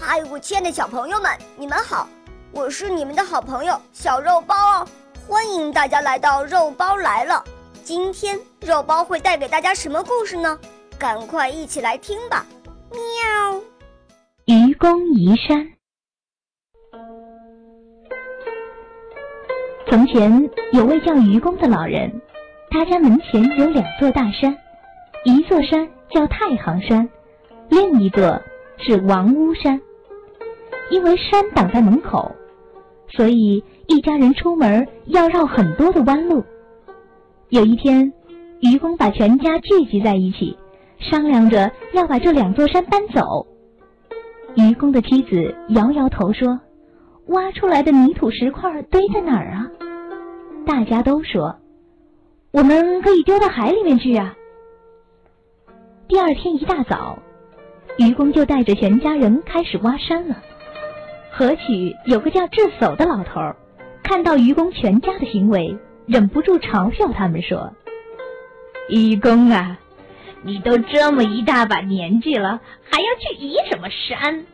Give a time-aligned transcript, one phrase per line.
[0.00, 2.08] 嗨，我亲爱的小朋友们，你们好！
[2.52, 4.86] 我是你们的好朋友小肉包哦，
[5.26, 7.42] 欢迎大家来到肉包来了。
[7.82, 10.56] 今天肉包会带给大家什么故事呢？
[10.98, 12.46] 赶快一起来听吧！
[12.92, 13.60] 喵。
[14.46, 15.68] 愚公移山。
[19.90, 22.20] 从前有位叫愚公的老人，
[22.70, 24.56] 他家门前有两座大山，
[25.24, 27.08] 一座山叫太行山，
[27.68, 28.40] 另一座
[28.78, 29.80] 是王屋山。
[30.90, 32.32] 因为山挡在门口，
[33.08, 36.44] 所以一家人出门要绕很多的弯路。
[37.50, 38.12] 有一天，
[38.60, 40.56] 愚公把全家聚集在一起，
[40.98, 43.46] 商量着要把这两座山搬走。
[44.56, 46.58] 愚公的妻子摇摇头说
[47.28, 49.68] ：“挖出来的泥土石块堆在哪儿啊？”
[50.66, 51.56] 大家都说
[52.50, 54.34] ：“我们可以丢到海里面去啊。”
[56.08, 57.18] 第二天一大早，
[57.98, 60.36] 愚公就带着全家人开始挖山了。
[61.38, 63.54] 河曲有个叫智叟的老头，
[64.02, 67.72] 看到愚公全家的行为，忍不住嘲笑他们说
[68.90, 69.78] ：“愚公啊，
[70.42, 72.58] 你都这么一大把年纪了，
[72.90, 74.46] 还要去移什么山？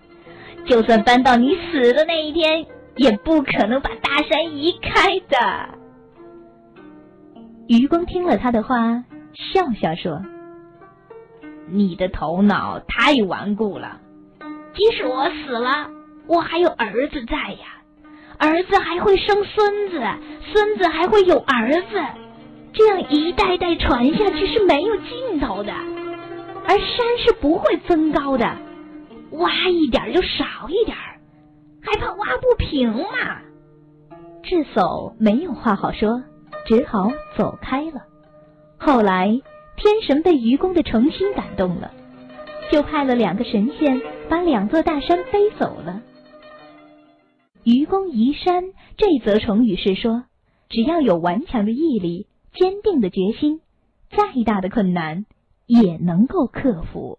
[0.66, 5.78] 就算搬到你死的那一天，也不可能把大山移开的。”
[7.66, 10.20] 愚公听了他的话，笑笑说
[11.72, 14.02] ：“你的头脑太顽固了，
[14.74, 15.88] 即使我死了，
[16.27, 17.83] 我还有儿子在呀，
[18.39, 20.00] 儿子还会生孙子，
[20.53, 22.03] 孙子还会有儿子，
[22.72, 25.72] 这样一代代传下去是没有尽头的。
[26.67, 28.56] 而山是不会增高的，
[29.33, 30.97] 挖一点就少一点，
[31.83, 33.39] 还怕挖不平吗？”
[34.42, 36.22] 智叟没有话好说。
[36.67, 38.00] 只好走开了。
[38.78, 39.39] 后来，
[39.77, 41.91] 天神被愚公的诚心感动了，
[42.72, 46.00] 就派了两个神仙把两座大山背走了。
[47.64, 48.64] 愚公移山
[48.98, 50.24] 这则成语是说，
[50.68, 53.61] 只要有顽强的毅力、坚定的决心，
[54.11, 55.24] 再大的困难
[55.66, 57.18] 也能够克服。